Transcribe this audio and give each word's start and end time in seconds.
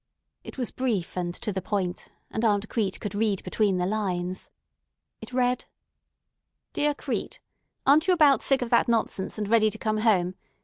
It 0.43 0.57
was 0.57 0.71
brief 0.71 1.15
and 1.15 1.31
to 1.35 1.51
the 1.53 1.61
point, 1.61 2.07
and 2.31 2.43
Aunt 2.43 2.67
Crete 2.67 2.99
could 2.99 3.13
read 3.13 3.43
between 3.43 3.77
the 3.77 3.85
lines. 3.85 4.49
It 5.21 5.31
read: 5.31 5.65
"Dear 6.73 6.95
Crete,—Aren't 6.95 8.07
you 8.07 8.13
about 8.15 8.41
sick 8.41 8.63
of 8.63 8.71
that 8.71 8.87
nonsense, 8.87 9.37
and 9.37 9.47
ready 9.47 9.69
to 9.69 9.77
come 9.77 9.97
home? 9.97 10.33